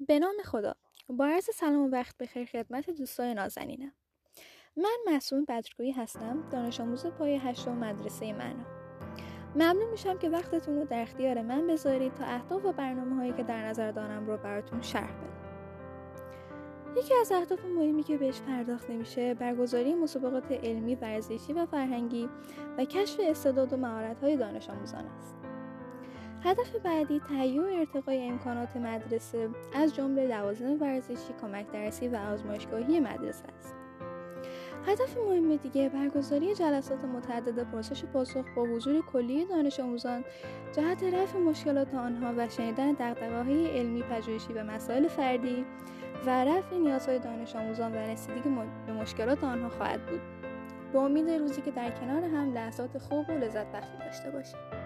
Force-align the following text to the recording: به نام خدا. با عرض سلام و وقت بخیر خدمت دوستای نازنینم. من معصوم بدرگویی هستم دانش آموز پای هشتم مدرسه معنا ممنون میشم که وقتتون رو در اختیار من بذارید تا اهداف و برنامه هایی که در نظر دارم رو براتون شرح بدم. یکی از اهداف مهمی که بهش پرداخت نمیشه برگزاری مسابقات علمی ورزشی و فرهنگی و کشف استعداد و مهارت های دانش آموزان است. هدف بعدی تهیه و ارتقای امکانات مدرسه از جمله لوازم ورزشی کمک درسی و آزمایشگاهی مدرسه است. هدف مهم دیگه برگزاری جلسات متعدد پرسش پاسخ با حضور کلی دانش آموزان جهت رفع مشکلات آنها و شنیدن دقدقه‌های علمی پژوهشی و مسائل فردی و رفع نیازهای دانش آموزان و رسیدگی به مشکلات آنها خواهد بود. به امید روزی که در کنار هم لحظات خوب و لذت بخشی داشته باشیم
به 0.00 0.18
نام 0.18 0.34
خدا. 0.44 0.74
با 1.08 1.26
عرض 1.26 1.50
سلام 1.54 1.86
و 1.86 1.88
وقت 1.88 2.16
بخیر 2.18 2.44
خدمت 2.44 2.90
دوستای 2.90 3.34
نازنینم. 3.34 3.92
من 4.76 4.96
معصوم 5.06 5.44
بدرگویی 5.44 5.92
هستم 5.92 6.48
دانش 6.50 6.80
آموز 6.80 7.06
پای 7.06 7.36
هشتم 7.36 7.72
مدرسه 7.72 8.32
معنا 8.32 8.64
ممنون 9.54 9.90
میشم 9.90 10.18
که 10.18 10.28
وقتتون 10.28 10.76
رو 10.76 10.84
در 10.84 11.02
اختیار 11.02 11.42
من 11.42 11.66
بذارید 11.66 12.14
تا 12.14 12.24
اهداف 12.24 12.64
و 12.64 12.72
برنامه 12.72 13.16
هایی 13.16 13.32
که 13.32 13.42
در 13.42 13.66
نظر 13.66 13.90
دارم 13.90 14.26
رو 14.26 14.36
براتون 14.36 14.82
شرح 14.82 15.12
بدم. 15.12 15.44
یکی 16.96 17.14
از 17.20 17.32
اهداف 17.32 17.64
مهمی 17.64 18.02
که 18.02 18.18
بهش 18.18 18.40
پرداخت 18.40 18.90
نمیشه 18.90 19.34
برگزاری 19.34 19.94
مسابقات 19.94 20.52
علمی 20.52 20.94
ورزشی 20.94 21.52
و 21.52 21.66
فرهنگی 21.66 22.28
و 22.78 22.84
کشف 22.84 23.20
استعداد 23.22 23.72
و 23.72 23.76
مهارت 23.76 24.20
های 24.20 24.36
دانش 24.36 24.70
آموزان 24.70 25.06
است. 25.06 25.36
هدف 26.44 26.76
بعدی 26.76 27.20
تهیه 27.28 27.60
و 27.60 27.64
ارتقای 27.64 28.28
امکانات 28.28 28.76
مدرسه 28.76 29.48
از 29.74 29.94
جمله 29.94 30.26
لوازم 30.26 30.82
ورزشی 30.82 31.32
کمک 31.40 31.70
درسی 31.72 32.08
و 32.08 32.16
آزمایشگاهی 32.16 33.00
مدرسه 33.00 33.44
است. 33.58 33.74
هدف 34.86 35.16
مهم 35.16 35.56
دیگه 35.56 35.88
برگزاری 35.88 36.54
جلسات 36.54 37.04
متعدد 37.04 37.70
پرسش 37.70 38.04
پاسخ 38.04 38.44
با 38.56 38.62
حضور 38.62 39.04
کلی 39.12 39.44
دانش 39.44 39.80
آموزان 39.80 40.24
جهت 40.76 41.04
رفع 41.04 41.38
مشکلات 41.38 41.94
آنها 41.94 42.34
و 42.36 42.48
شنیدن 42.48 42.92
دقدقه‌های 42.92 43.78
علمی 43.78 44.02
پژوهشی 44.02 44.52
و 44.52 44.64
مسائل 44.64 45.08
فردی 45.08 45.64
و 46.26 46.44
رفع 46.44 46.76
نیازهای 46.76 47.18
دانش 47.18 47.56
آموزان 47.56 47.92
و 47.92 47.96
رسیدگی 47.96 48.50
به 48.86 48.92
مشکلات 48.92 49.44
آنها 49.44 49.68
خواهد 49.68 50.06
بود. 50.06 50.20
به 50.92 50.98
امید 50.98 51.30
روزی 51.30 51.62
که 51.62 51.70
در 51.70 51.90
کنار 51.90 52.24
هم 52.24 52.52
لحظات 52.52 52.98
خوب 52.98 53.28
و 53.28 53.32
لذت 53.32 53.72
بخشی 53.72 53.98
داشته 53.98 54.30
باشیم 54.30 54.83